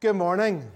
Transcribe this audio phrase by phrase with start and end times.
[0.00, 0.66] Good morning.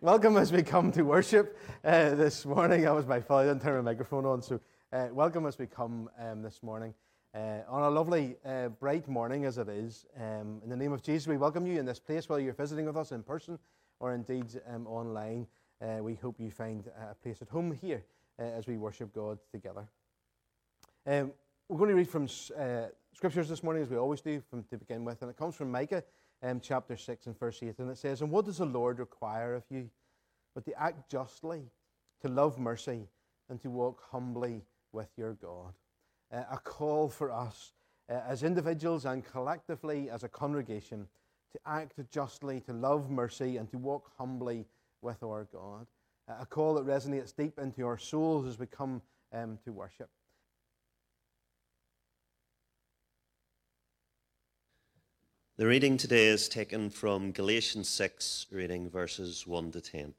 [0.00, 2.80] welcome as we come to worship uh, this morning.
[2.80, 3.42] That was my fault.
[3.42, 4.40] I didn't turn my microphone on.
[4.40, 4.58] So,
[4.90, 6.94] uh, welcome as we come um, this morning.
[7.34, 11.02] Uh, on a lovely, uh, bright morning as it is, um, in the name of
[11.02, 13.58] Jesus, we welcome you in this place, whether you're visiting with us in person
[14.00, 15.46] or indeed um, online.
[15.82, 18.02] Uh, we hope you find a place at home here
[18.38, 19.86] uh, as we worship God together.
[21.06, 21.32] Um,
[21.68, 25.04] we're going to read from scriptures this morning, as we always do, from, to begin
[25.04, 26.02] with, and it comes from Micah
[26.44, 27.78] um, chapter 6 and verse 8.
[27.78, 29.90] And it says, And what does the Lord require of you?
[30.54, 31.62] But to act justly,
[32.22, 33.08] to love mercy,
[33.48, 35.72] and to walk humbly with your God.
[36.32, 37.72] Uh, a call for us
[38.08, 41.08] uh, as individuals and collectively as a congregation
[41.52, 44.66] to act justly, to love mercy, and to walk humbly
[45.02, 45.86] with our God.
[46.28, 50.08] Uh, a call that resonates deep into our souls as we come um, to worship.
[55.56, 60.12] The reading today is taken from Galatians 6, reading verses 1 to 10.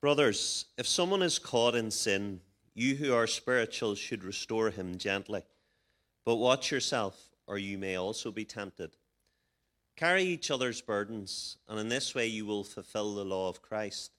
[0.00, 2.38] Brothers, if someone is caught in sin,
[2.74, 5.42] you who are spiritual should restore him gently.
[6.24, 8.92] But watch yourself, or you may also be tempted.
[9.96, 14.12] Carry each other's burdens, and in this way you will fulfill the law of Christ.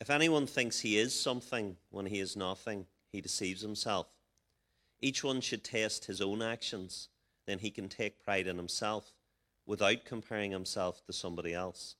[0.00, 4.06] If anyone thinks he is something when he is nothing, he deceives himself.
[5.02, 7.08] Each one should test his own actions
[7.46, 9.12] then he can take pride in himself
[9.66, 11.96] without comparing himself to somebody else.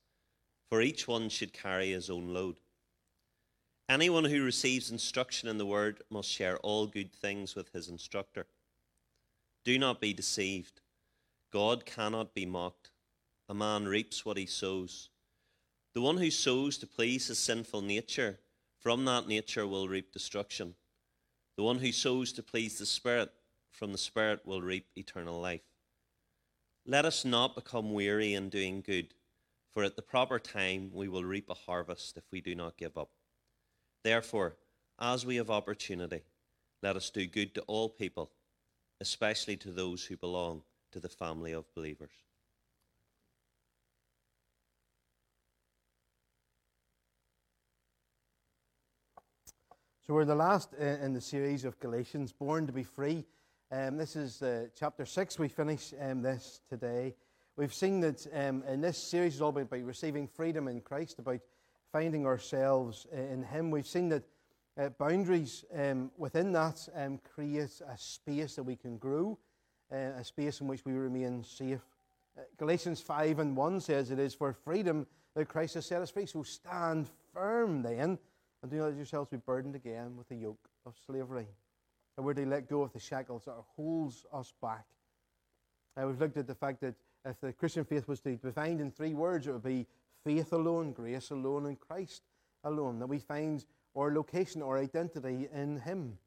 [0.69, 2.61] For each one should carry his own load.
[3.89, 8.47] Anyone who receives instruction in the word must share all good things with his instructor.
[9.65, 10.81] Do not be deceived.
[11.53, 12.91] God cannot be mocked.
[13.48, 15.11] A man reaps what he sows.
[15.95, 18.39] The one who sows to please his sinful nature,
[18.81, 20.75] from that nature will reap destruction.
[21.57, 23.31] The one who sows to please the Spirit,
[23.73, 25.62] from the Spirit will reap eternal life.
[26.87, 29.14] Let us not become weary in doing good,
[29.73, 32.97] for at the proper time we will reap a harvest if we do not give
[32.97, 33.11] up.
[34.05, 34.57] Therefore,
[34.98, 36.23] as we have opportunity,
[36.83, 38.30] let us do good to all people,
[39.01, 42.11] especially to those who belong to the family of believers.
[50.05, 53.24] So, we're the last uh, in the series of Galatians, Born to be Free.
[53.75, 55.39] Um, this is uh, chapter 6.
[55.39, 57.15] We finish um, this today.
[57.57, 61.41] We've seen that um, in this series it's all about, receiving freedom in Christ, about
[61.91, 63.71] finding ourselves in Him.
[63.71, 64.25] We've seen that
[64.79, 69.39] uh, boundaries um, within that um, create a space that we can grow,
[69.91, 71.81] uh, a space in which we remain safe.
[72.37, 76.11] Uh, Galatians 5 and 1 says it is for freedom that Christ has set us
[76.11, 76.27] free.
[76.27, 78.19] So stand firm then,
[78.61, 81.47] and do not let yourselves be burdened again with the yoke of slavery
[82.17, 84.84] and we're let go of the shackles that holds us back.
[85.96, 88.80] Uh, we've looked at the fact that if the Christian faith was to be defined
[88.80, 89.86] in three words, it would be
[90.24, 92.23] faith alone, grace alone, and Christ
[92.64, 92.98] alone.
[92.98, 93.64] That we find
[93.96, 96.18] our location, our identity in Him.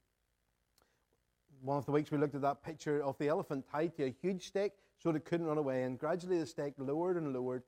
[1.62, 4.16] One of the weeks we looked at that picture of the elephant tied to a
[4.22, 7.64] huge stake so that it couldn't run away, and gradually the stake lowered and lowered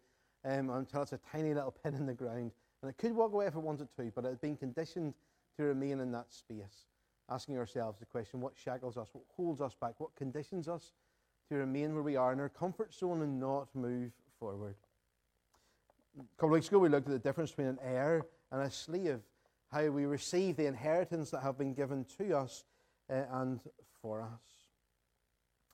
[0.45, 2.51] um, until it's a tiny little pin in the ground.
[2.81, 5.13] And it could walk away if it wanted to, but it had been conditioned
[5.57, 6.85] to remain in that space
[7.30, 10.94] asking ourselves the question what shackles us, what holds us back, what conditions us
[11.50, 14.76] to remain where we are in our comfort zone and not move forward.
[16.20, 18.72] A couple of weeks ago, we looked at the difference between an heir and a
[18.72, 19.20] slave,
[19.72, 22.64] how we receive the inheritance that have been given to us
[23.10, 23.59] uh, and
[24.02, 24.42] for us.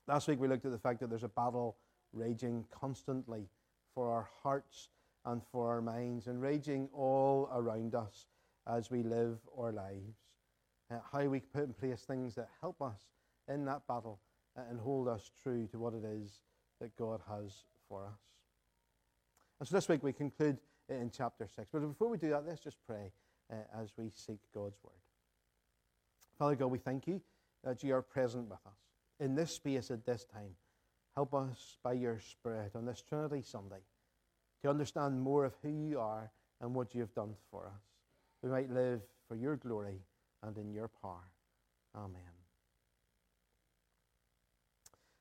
[0.06, 1.76] Last week, we looked at the fact that there's a battle
[2.12, 3.48] raging constantly
[3.94, 4.90] for our hearts
[5.24, 8.26] and for our minds, and raging all around us
[8.66, 10.23] as we live our lives
[10.90, 13.00] uh, how we can put in place things that help us
[13.48, 14.20] in that battle
[14.56, 16.40] uh, and hold us true to what it is
[16.80, 18.20] that God has for us.
[19.58, 20.58] And so this week we conclude
[20.88, 21.68] in chapter 6.
[21.72, 23.12] But before we do that, let's just pray
[23.50, 24.92] uh, as we seek God's word.
[26.38, 27.20] Father God, we thank you
[27.62, 28.78] that you are present with us
[29.20, 30.50] in this space at this time.
[31.14, 33.82] Help us by your Spirit on this Trinity Sunday
[34.62, 36.30] to understand more of who you are
[36.60, 37.82] and what you have done for us.
[38.42, 40.00] We might live for your glory
[40.46, 41.30] and in your power.
[41.96, 42.20] Amen.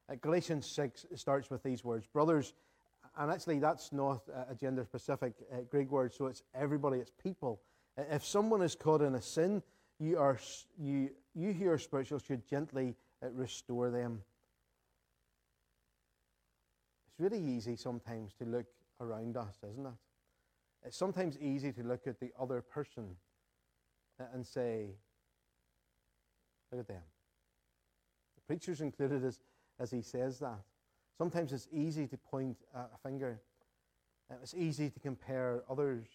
[0.09, 2.53] Uh, Galatians 6 starts with these words Brothers,
[3.17, 7.61] and actually that's not a gender specific uh, Greek word, so it's everybody, it's people.
[7.97, 9.61] Uh, if someone is caught in a sin,
[9.99, 10.39] you, are,
[10.79, 14.21] you, you who are spiritual should gently uh, restore them.
[17.07, 18.65] It's really easy sometimes to look
[18.99, 19.93] around us, isn't it?
[20.85, 23.15] It's sometimes easy to look at the other person
[24.19, 24.87] uh, and say,
[26.73, 27.01] Look at them.
[28.35, 29.39] The preacher's included as,
[29.79, 30.57] as he says that.
[31.19, 33.39] Sometimes it's easy to point a finger
[34.31, 36.05] Uh, it's easy to compare others.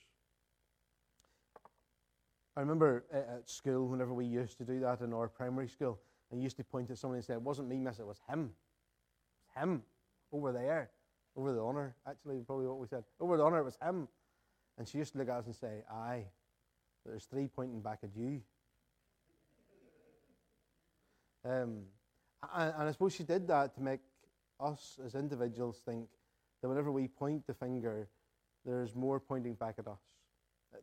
[2.56, 6.00] I remember at school, whenever we used to do that in our primary school,
[6.32, 8.40] I used to point at somebody and say, It wasn't me, miss, it was him.
[8.40, 9.82] It was him
[10.32, 10.90] over there,
[11.36, 11.94] over the honour.
[12.04, 13.04] Actually, probably what we said.
[13.20, 14.08] Over the honour, it was him.
[14.76, 16.24] And she used to look at us and say, Aye,
[17.06, 18.40] there's three pointing back at you.
[21.44, 21.82] Um,
[22.54, 24.00] and, and I suppose she did that to make
[24.60, 26.08] us as individuals think
[26.60, 28.08] that whenever we point the finger,
[28.64, 30.00] there's more pointing back at us.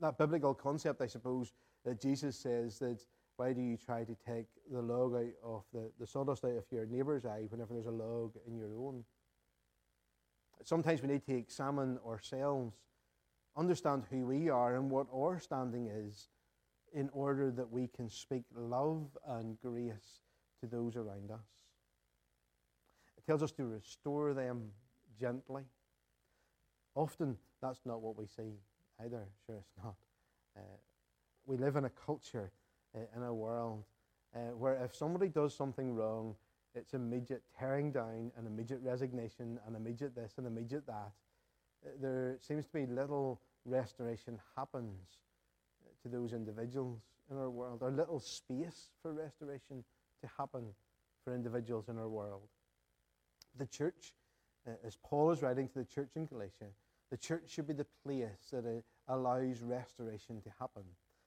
[0.01, 1.53] That biblical concept, I suppose,
[1.83, 2.99] that Jesus says that
[3.37, 6.63] why do you try to take the log out of the, the sawdust out of
[6.71, 9.03] your neighbour's eye whenever there's a log in your own?
[10.63, 12.75] Sometimes we need to examine ourselves,
[13.57, 16.29] understand who we are and what our standing is,
[16.93, 20.24] in order that we can speak love and grace
[20.65, 21.39] to those around us.
[23.17, 24.71] It tells us to restore them
[25.19, 25.63] gently.
[26.95, 28.53] Often that's not what we see
[29.03, 29.25] either.
[29.45, 29.95] Sure, it's not.
[30.57, 30.77] Uh,
[31.45, 32.51] we live in a culture,
[32.95, 33.83] uh, in a world,
[34.35, 36.35] uh, where if somebody does something wrong,
[36.73, 41.11] it's immediate tearing down and immediate resignation and immediate this and immediate that.
[41.85, 45.19] Uh, there seems to be little restoration happens
[46.03, 46.99] to those individuals
[47.31, 49.83] in our world, or little space for restoration
[50.25, 50.73] to happen
[51.23, 52.47] for individuals in our world.
[53.57, 54.13] The church,
[54.67, 56.71] uh, as Paul is writing to the church in Galatia,
[57.11, 60.83] the church should be the place that uh, allows restoration to happen.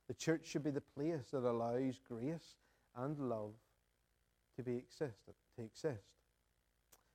[0.08, 2.56] The church should be the place that allows grace
[2.96, 3.52] and love
[4.56, 6.04] to be exist, to exist.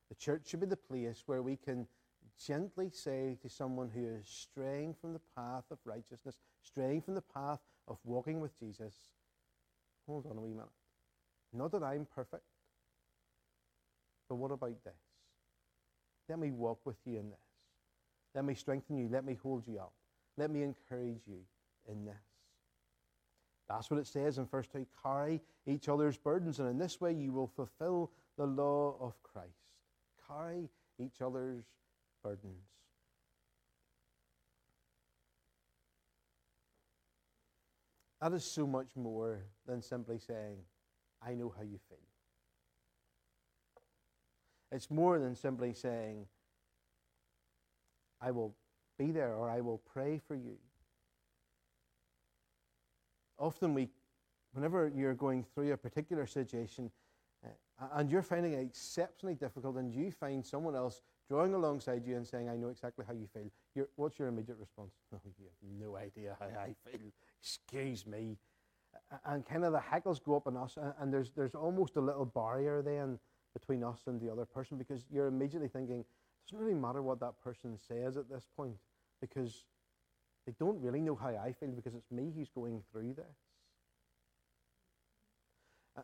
[0.09, 1.87] The church should be the place where we can
[2.45, 7.21] gently say to someone who is straying from the path of righteousness, straying from the
[7.21, 8.93] path of walking with Jesus,
[10.07, 10.69] hold on a wee minute.
[11.53, 12.43] Not that I'm perfect,
[14.27, 14.93] but what about this?
[16.27, 17.39] Let me walk with you in this.
[18.33, 19.07] Let me strengthen you.
[19.11, 19.93] Let me hold you up.
[20.37, 21.39] Let me encourage you
[21.87, 22.15] in this.
[23.69, 27.13] That's what it says in verse 2 carry each other's burdens, and in this way
[27.13, 29.49] you will fulfill the law of Christ.
[30.27, 30.69] Carry
[30.99, 31.63] each other's
[32.23, 32.65] burdens.
[38.21, 40.57] That is so much more than simply saying,
[41.25, 41.97] I know how you feel.
[44.71, 46.25] It's more than simply saying,
[48.19, 48.55] I will
[48.97, 50.57] be there or I will pray for you.
[53.37, 53.89] Often we,
[54.53, 56.89] whenever you're going through a particular situation
[57.45, 57.49] uh,
[57.95, 62.27] and you're finding it exceptionally difficult and you find someone else drawing alongside you and
[62.27, 64.93] saying, I know exactly how you feel, what's your immediate response?
[65.13, 67.11] Oh, you have no idea how I feel.
[67.41, 68.37] Excuse me.
[69.25, 72.25] And kind of the hackles go up on us, and there's, there's almost a little
[72.25, 73.19] barrier then
[73.53, 76.05] between us and the other person because you're immediately thinking, it
[76.51, 78.75] doesn't really matter what that person says at this point
[79.21, 79.65] because
[80.45, 83.37] they don't really know how I feel because it's me who's going through this.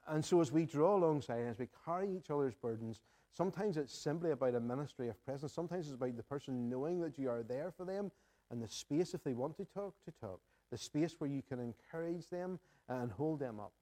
[0.08, 3.02] And so, as we draw alongside, as we carry each other's burdens,
[3.32, 5.52] sometimes it's simply about a ministry of presence.
[5.52, 8.12] Sometimes it's about the person knowing that you are there for them
[8.52, 10.40] and the space, if they want to talk, to talk.
[10.72, 13.74] The space where you can encourage them and hold them up.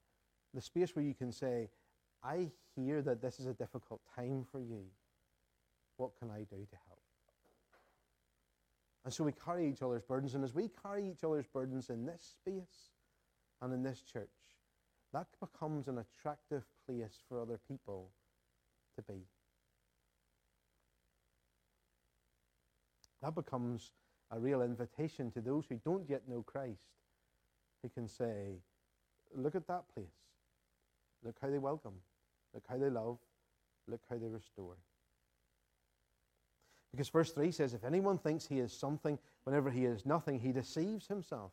[0.54, 1.70] The space where you can say,
[2.24, 4.84] I hear that this is a difficult time for you.
[5.98, 7.02] What can I do to help?
[9.04, 10.36] And so we carry each other's burdens.
[10.36, 12.92] And as we carry each other's burdens in this space
[13.62, 14.28] and in this church,
[15.14, 18.10] that becomes an attractive place for other people
[18.96, 19.22] to be.
[23.22, 23.92] That becomes
[24.32, 26.88] a real invitation to those who don't yet know Christ,
[27.82, 28.60] who can say,
[29.36, 30.08] Look at that place.
[31.24, 31.96] Look how they welcome.
[32.54, 33.18] Look how they love.
[33.88, 34.76] Look how they restore.
[36.92, 40.52] Because verse 3 says, If anyone thinks he is something whenever he is nothing, he
[40.52, 41.52] deceives himself.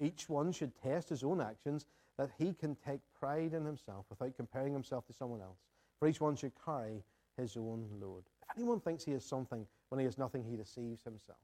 [0.00, 1.86] Each one should test his own actions
[2.18, 5.58] that he can take pride in himself without comparing himself to someone else.
[5.98, 7.02] For each one should carry
[7.36, 8.24] his own load.
[8.42, 11.38] If anyone thinks he is something when he is nothing, he deceives himself.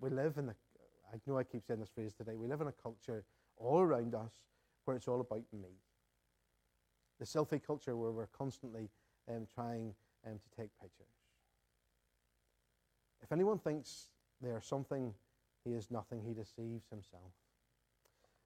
[0.00, 0.54] We live in the,
[1.12, 3.24] I know I keep saying this phrase today, we live in a culture
[3.56, 4.32] all around us
[4.84, 5.70] where it's all about me.
[7.18, 8.90] The selfie culture where we're constantly
[9.28, 9.94] um, trying
[10.26, 11.06] um, to take pictures.
[13.22, 14.08] If anyone thinks
[14.42, 15.14] they are something,
[15.64, 17.32] he is nothing, he deceives himself.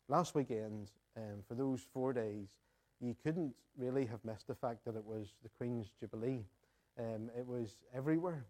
[0.08, 2.48] Last weekend, um, for those four days,
[3.00, 6.44] you couldn't really have missed the fact that it was the Queen's Jubilee.
[6.98, 8.46] Um, it was everywhere.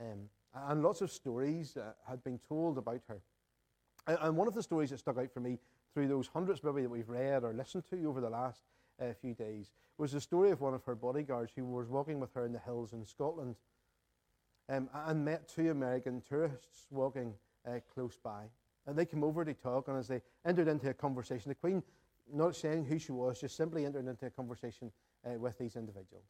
[0.00, 0.28] Um,
[0.68, 3.20] and lots of stories uh, had been told about her.
[4.06, 5.58] And, and one of the stories that stuck out for me
[5.92, 8.62] through those hundreds maybe that we've read or listened to over the last
[9.00, 12.32] uh, few days was the story of one of her bodyguards who was walking with
[12.34, 13.56] her in the hills in Scotland.
[14.68, 17.34] um, and met two American tourists walking
[17.66, 18.44] uh, close by.
[18.86, 21.82] And they came over to talk, and as they entered into a conversation, the Queen,
[22.32, 24.90] not saying who she was, just simply entered into a conversation
[25.24, 26.24] uh, with these individuals.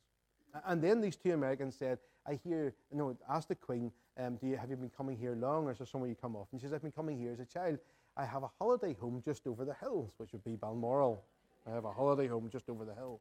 [0.64, 4.46] And then these two Americans said, I hear, you know, asked the Queen, um, do
[4.46, 6.48] you, have you been coming here long, or is there somewhere you come off?
[6.52, 7.78] And she says, I've been coming here as a child.
[8.16, 11.22] I have a holiday home just over the hills, which would be Balmoral.
[11.66, 13.20] I have a holiday home just over the hill.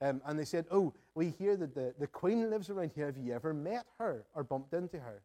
[0.00, 3.06] Um, and they said, Oh, we hear that the, the Queen lives around here.
[3.06, 5.22] Have you ever met her or bumped into her?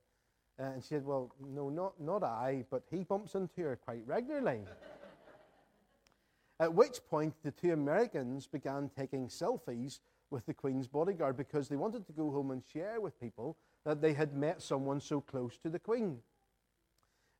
[0.59, 4.01] Uh, and she said, Well, no, not, not I, but he bumps into her quite
[4.07, 4.61] regularly.
[6.59, 9.99] At which point, the two Americans began taking selfies
[10.33, 14.01] with the Queen's bodyguard because they wanted to go home and share with people that
[14.01, 16.17] they had met someone so close to the Queen.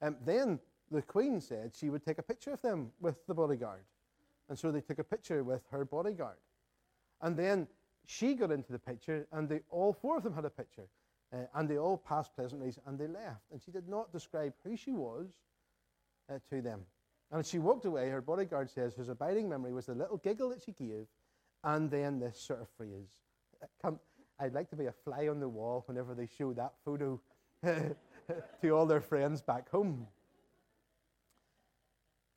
[0.01, 0.59] Um, then
[0.91, 3.83] the Queen said she would take a picture of them with the bodyguard.
[4.47, 6.37] And so they took a picture with her bodyguard.
[7.21, 7.67] And then
[8.05, 10.87] she got into the picture, and they, all four of them had a picture.
[11.33, 13.41] Uh, and they all passed pleasantries and they left.
[13.51, 15.29] And she did not describe who she was
[16.29, 16.81] uh, to them.
[17.31, 20.49] And as she walked away, her bodyguard says his abiding memory was the little giggle
[20.49, 21.07] that she gave,
[21.63, 23.09] and then this sort of phrase
[23.61, 23.99] uh, Come,
[24.39, 27.19] I'd like to be a fly on the wall whenever they show that photo
[27.63, 30.07] to all their friends back home.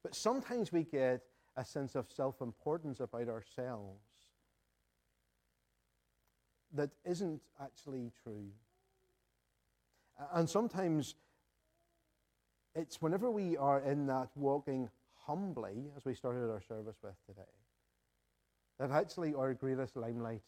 [0.03, 1.23] But sometimes we get
[1.57, 4.03] a sense of self importance about ourselves
[6.75, 8.51] that isn't actually true.
[10.33, 11.15] And sometimes
[12.75, 17.43] it's whenever we are in that walking humbly, as we started our service with today,
[18.79, 20.43] that actually our greatest limelight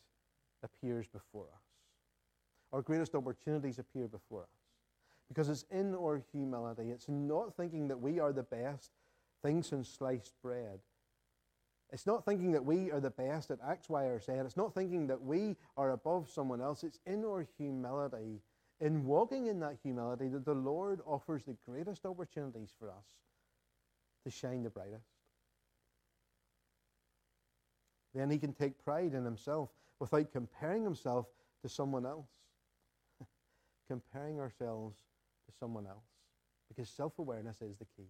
[0.63, 1.63] appears before us.
[2.73, 4.49] Our greatest opportunities appear before us.
[5.29, 6.91] Because it's in our humility.
[6.91, 8.93] It's not thinking that we are the best
[9.43, 10.81] things in sliced bread.
[11.91, 14.33] It's not thinking that we are the best at X, Y, or Z.
[14.33, 16.85] It's not thinking that we are above someone else.
[16.85, 18.43] It's in our humility,
[18.81, 23.05] in walking in that humility, that the Lord offers the greatest opportunities for us
[24.25, 25.18] to shine the brightest.
[28.15, 31.27] Then he can take pride in himself without comparing himself
[31.63, 32.29] to someone else.
[33.89, 34.97] comparing ourselves
[35.47, 36.07] to someone else.
[36.69, 38.09] Because self awareness is the key.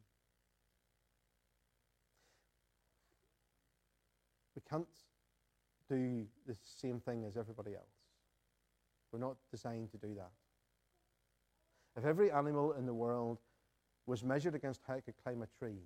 [4.54, 4.86] We can't
[5.88, 7.84] do the same thing as everybody else.
[9.12, 10.30] We're not designed to do that.
[11.96, 13.38] If every animal in the world
[14.06, 15.80] was measured against how it could climb a tree,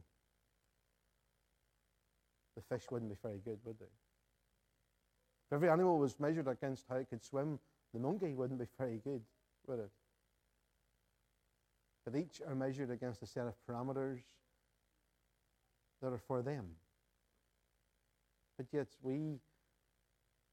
[2.54, 3.86] the fish wouldn't be very good, would they?
[5.46, 7.58] If every animal was measured against how it could swim,
[7.92, 9.22] the monkey wouldn't be very good,
[9.66, 9.90] would it?
[12.04, 14.20] But each are measured against a set of parameters
[16.00, 16.66] that are for them.
[18.56, 19.38] But yet, we,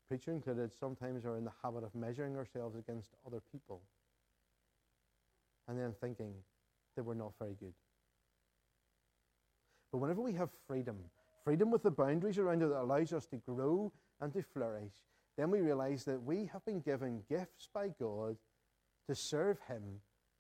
[0.08, 3.82] preacher included, sometimes are in the habit of measuring ourselves against other people
[5.68, 6.34] and then thinking
[6.96, 7.74] that we're not very good.
[9.92, 10.98] But whenever we have freedom,
[11.50, 13.92] freedom with the boundaries around it that allows us to grow
[14.22, 14.94] and to flourish,
[15.36, 18.38] then we realize that we have been given gifts by God
[19.08, 19.82] to serve Him,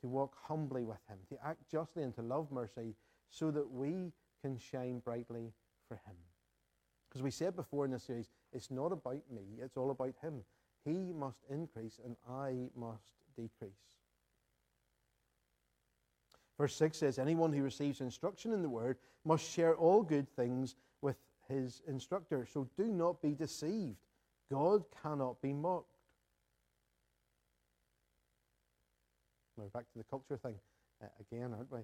[0.01, 2.93] to walk humbly with Him, to act justly and to love mercy,
[3.31, 4.13] so that we
[4.43, 5.51] can shine brightly
[5.87, 6.15] for Him.
[7.09, 10.43] Because we said before in this series, it's not about me, it's all about Him.
[10.85, 13.71] He must increase and I must decrease.
[16.59, 20.75] Verse 6 says, Anyone who receives instruction in the word must share all good things
[21.01, 22.45] with his instructor.
[22.51, 23.97] So do not be deceived.
[24.51, 25.93] God cannot be mocked.
[29.57, 30.55] We're back to the culture thing
[31.03, 31.79] uh, again, aren't we?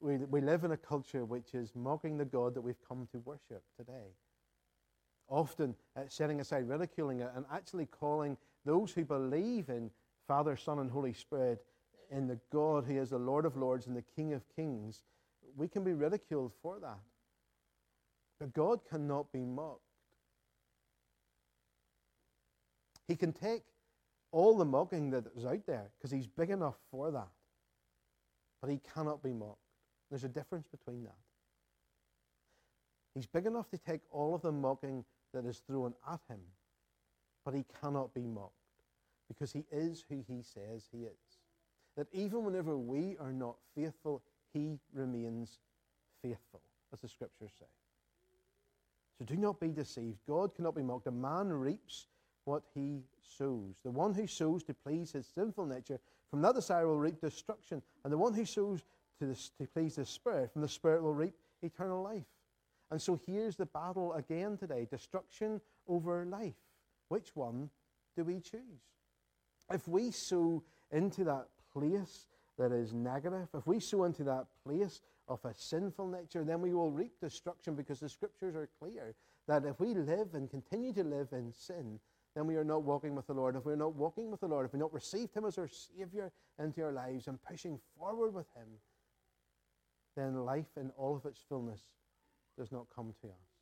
[0.00, 0.16] we?
[0.24, 3.62] We live in a culture which is mocking the God that we've come to worship
[3.78, 4.14] today
[5.28, 9.90] often uh, setting aside ridiculing it and actually calling those who believe in
[10.26, 11.64] Father, Son, and Holy Spirit,
[12.10, 15.02] in the God who is the Lord of Lords and the King of Kings,
[15.56, 16.98] we can be ridiculed for that.
[18.38, 19.80] But God cannot be mocked.
[23.06, 23.62] He can take
[24.32, 27.28] all the mocking that is out there because he's big enough for that.
[28.60, 29.58] But he cannot be mocked.
[30.10, 31.14] There's a difference between that.
[33.14, 36.40] He's big enough to take all of the mocking that is thrown at him,
[37.44, 38.52] but he cannot be mocked
[39.28, 41.38] because he is who he says he is.
[41.96, 44.22] That even whenever we are not faithful,
[44.52, 45.58] he remains
[46.22, 46.60] faithful,
[46.92, 47.66] as the scriptures say.
[49.18, 50.18] So do not be deceived.
[50.26, 51.06] God cannot be mocked.
[51.06, 52.06] A man reaps
[52.44, 53.02] what he
[53.38, 53.76] sows.
[53.84, 55.98] The one who sows to please his sinful nature,
[56.30, 57.82] from that desire will reap destruction.
[58.02, 58.82] And the one who sows
[59.20, 62.24] to, this, to please the Spirit, from the Spirit will reap eternal life.
[62.90, 66.54] And so here's the battle again today destruction over life.
[67.08, 67.70] Which one
[68.16, 68.82] do we choose?
[69.72, 72.26] If we sow into that place
[72.58, 76.74] that is negative, if we sow into that place of a sinful nature, then we
[76.74, 79.14] will reap destruction because the scriptures are clear
[79.48, 81.98] that if we live and continue to live in sin,
[82.34, 83.56] then we are not walking with the Lord.
[83.56, 86.32] If we're not walking with the Lord, if we've not received Him as our Savior
[86.58, 88.66] into our lives and pushing forward with Him,
[90.16, 91.80] then life in all of its fullness
[92.58, 93.54] does not come to us.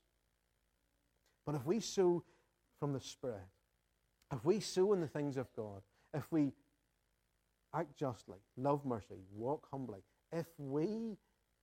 [1.45, 2.25] But if we sow
[2.79, 3.49] from the Spirit,
[4.33, 5.83] if we sow in the things of God,
[6.15, 6.53] if we
[7.75, 10.01] act justly, love mercy, walk humbly,
[10.33, 11.17] if we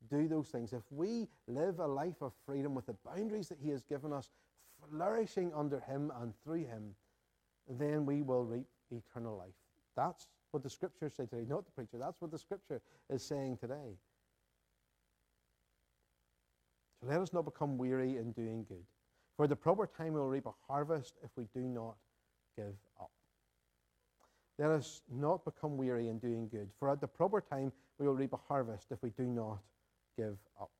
[0.10, 3.70] do those things, if we live a life of freedom with the boundaries that He
[3.70, 4.30] has given us,
[4.90, 6.96] flourishing under Him and through Him,
[7.68, 9.54] then we will reap eternal life.
[9.96, 11.98] That's what the scriptures say today, not the preacher.
[11.98, 13.98] That's what the scripture is saying today.
[17.00, 18.84] So let us not become weary in doing good.
[19.38, 21.96] For at the proper time we will reap a harvest if we do not
[22.58, 23.12] give up.
[24.58, 26.70] Let us not become weary in doing good.
[26.78, 29.60] For at the proper time we will reap a harvest if we do not
[30.20, 30.72] give up.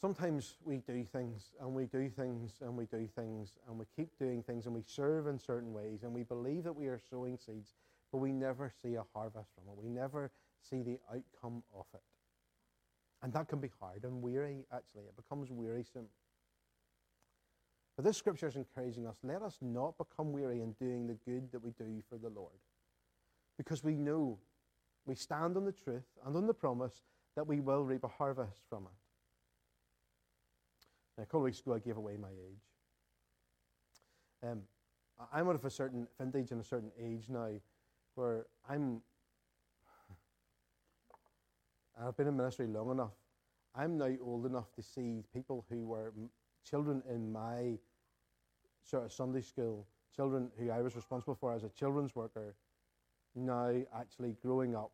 [0.00, 4.08] Sometimes we do things and we do things and we do things and we keep
[4.18, 7.36] doing things and we serve in certain ways and we believe that we are sowing
[7.36, 7.74] seeds,
[8.10, 9.76] but we never see a harvest from it.
[9.76, 10.30] We never
[10.62, 12.00] see the outcome of it.
[13.22, 15.04] And that can be hard and weary, actually.
[15.04, 16.06] It becomes wearisome.
[17.96, 21.52] But this scripture is encouraging us let us not become weary in doing the good
[21.52, 22.56] that we do for the Lord.
[23.58, 24.38] Because we know,
[25.06, 27.02] we stand on the truth and on the promise
[27.36, 28.92] that we will reap a harvest from it.
[31.16, 32.62] Now, a couple of weeks ago, I gave away my age.
[34.42, 34.62] Um,
[35.32, 37.50] I'm out of a certain vintage and a certain age now
[38.14, 39.02] where I'm
[42.02, 43.12] I've been in ministry long enough.
[43.74, 46.12] I'm now old enough to see people who were
[46.64, 47.78] children in my
[48.82, 52.54] sort of Sunday school, children who I was responsible for as a children's worker,
[53.34, 54.90] now actually growing up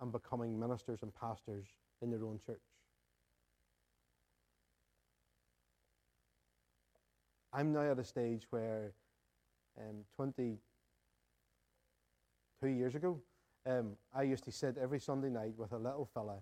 [0.00, 1.66] and becoming ministers and pastors
[2.02, 2.60] in their own church.
[7.52, 8.92] I'm now at a stage where
[9.78, 10.58] um, 22
[12.68, 13.18] years ago,
[13.66, 16.36] um, I used to sit every Sunday night with a little fella,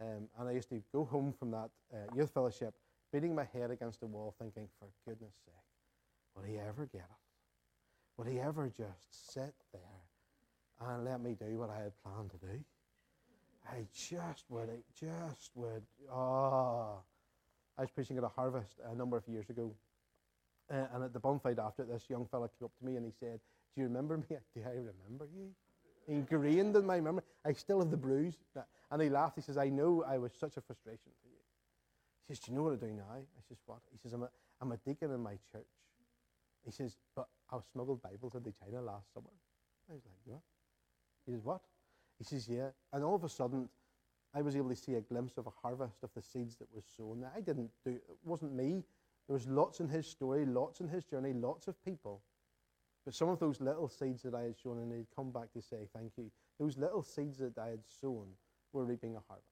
[0.00, 2.74] um, and I used to go home from that uh, youth fellowship
[3.12, 5.54] beating my head against the wall, thinking, for goodness sake,
[6.34, 8.16] will he ever get it?
[8.16, 9.97] Will he ever just sit there
[10.80, 12.64] and let me do what I had planned to do?
[13.70, 17.00] I just would, I just would, oh.
[17.76, 19.74] I was preaching at a harvest a number of years ago.
[20.70, 23.12] Uh, and at the bonfire after this young fella came up to me and he
[23.20, 23.40] said,
[23.74, 24.24] Do you remember me?
[24.54, 25.50] Do I remember you?
[26.08, 27.22] ingrained in my memory.
[27.44, 28.34] I still have the bruise.
[28.90, 29.36] And he laughed.
[29.36, 31.36] He says, I know I was such a frustration to you.
[32.26, 33.04] He says, Do you know what I do now?
[33.12, 33.80] I says, What?
[33.92, 35.68] He says, I'm a, I'm a deacon in my church.
[36.64, 39.30] He says, But I smuggled Bibles into China last summer.
[39.90, 40.40] I was like, What?
[41.28, 41.60] He says, What?
[42.18, 42.70] He says, Yeah.
[42.92, 43.68] And all of a sudden,
[44.34, 46.84] I was able to see a glimpse of a harvest of the seeds that was
[46.96, 47.20] sown.
[47.20, 48.82] Now, I didn't do it, wasn't me.
[49.28, 52.22] There was lots in his story, lots in his journey, lots of people
[53.08, 55.62] but some of those little seeds that I had sown, and they'd come back to
[55.62, 58.26] say thank you, those little seeds that I had sown
[58.74, 59.48] were reaping a harvest.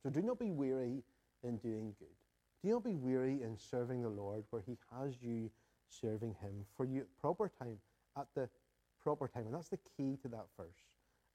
[0.00, 1.02] So do not be weary
[1.42, 2.14] in doing good.
[2.62, 5.50] Do not be weary in serving the Lord where He has you
[5.88, 7.78] serving Him for you at proper time,
[8.16, 8.48] at the
[9.02, 9.46] proper time.
[9.46, 10.84] And that's the key to that verse.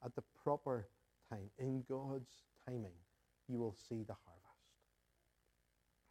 [0.04, 0.86] At the proper
[1.30, 2.30] time, in God's
[2.66, 2.92] timing,
[3.48, 4.46] you will see the harvest.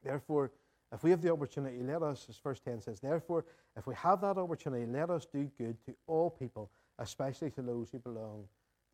[0.03, 0.51] Therefore,
[0.93, 4.21] if we have the opportunity, let us, as verse 10 says, therefore, if we have
[4.21, 8.45] that opportunity, let us do good to all people, especially to those who belong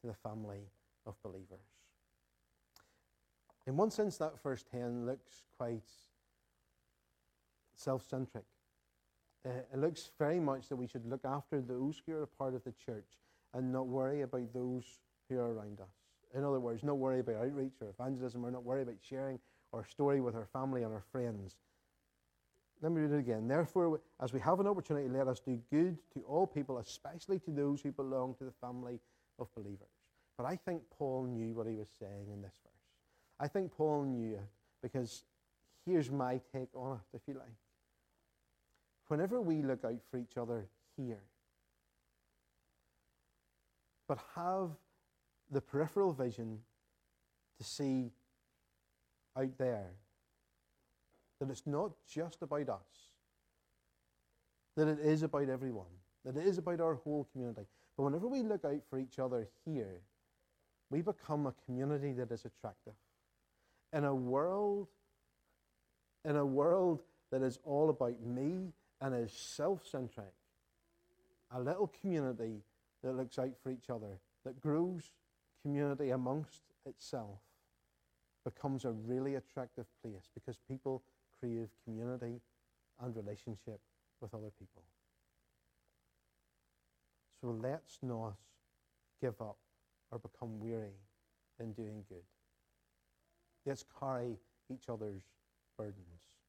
[0.01, 0.61] to the family
[1.05, 1.59] of believers.
[3.67, 5.83] In one sense, that verse 10 looks quite
[7.75, 8.45] self centric.
[9.45, 12.53] Uh, it looks very much that we should look after those who are a part
[12.53, 13.17] of the church
[13.53, 14.83] and not worry about those
[15.29, 15.95] who are around us.
[16.33, 19.39] In other words, not worry about outreach or evangelism, or not worry about sharing
[19.73, 21.57] our story with our family and our friends
[22.81, 23.47] let me read it again.
[23.47, 27.51] Therefore, as we have an opportunity, let us do good to all people, especially to
[27.51, 28.99] those who belong to the family
[29.37, 29.87] of believers.
[30.35, 32.73] But I think Paul knew what he was saying in this verse.
[33.39, 34.49] I think Paul knew it
[34.81, 35.23] because
[35.85, 37.49] here's my take on it, if you like.
[39.11, 41.19] Whenever we look out for each other here,
[44.07, 44.69] but have
[45.51, 46.59] the peripheral vision
[47.57, 48.13] to see
[49.35, 49.89] out there
[51.41, 53.09] that it's not just about us,
[54.77, 55.91] that it is about everyone,
[56.23, 57.67] that it is about our whole community.
[57.97, 59.99] But whenever we look out for each other here,
[60.89, 62.93] we become a community that is attractive.
[63.91, 64.87] In a world,
[66.23, 68.71] in a world that is all about me
[69.01, 70.33] and is self-centric,
[71.53, 72.61] a little community
[73.03, 75.11] that looks out for each other, that grows
[75.63, 77.39] community amongst itself,
[78.43, 81.03] becomes a really attractive place because people
[81.39, 82.39] crave community
[83.01, 83.79] and relationship
[84.21, 84.83] with other people.
[87.41, 88.35] So let's not
[89.19, 89.57] give up
[90.11, 90.99] or become weary
[91.59, 92.23] in doing good.
[93.65, 94.37] Let's carry
[94.71, 95.23] each other's
[95.77, 96.40] burdens.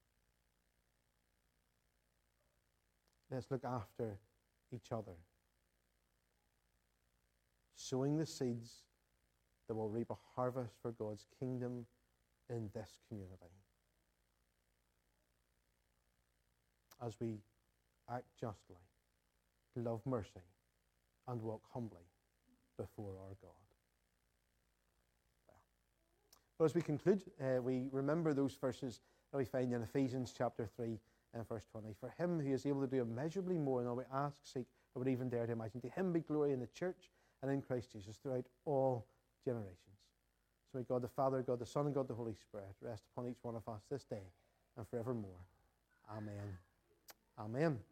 [3.32, 4.18] Let's look after
[4.74, 5.16] each other,
[7.74, 8.84] sowing the seeds
[9.66, 11.86] that will reap a harvest for God's kingdom
[12.50, 13.54] in this community.
[17.04, 17.38] As we
[18.10, 18.76] act justly,
[19.76, 20.42] love mercy,
[21.26, 22.04] and walk humbly
[22.76, 23.52] before our God.
[25.48, 25.56] Well,
[26.58, 30.68] but as we conclude, uh, we remember those verses that we find in Ephesians chapter
[30.76, 30.98] 3
[31.34, 31.94] and verse 20.
[32.00, 35.00] For him who is able to do immeasurably more than all we ask, seek, or
[35.00, 37.10] would even dare to imagine, to him be glory in the church
[37.42, 39.06] and in Christ Jesus throughout all
[39.44, 39.78] generations.
[40.70, 43.28] So may God the Father, God the Son, and God the Holy Spirit rest upon
[43.28, 44.24] each one of us this day
[44.76, 45.40] and forevermore.
[46.10, 46.58] Amen.
[47.38, 47.91] Amen.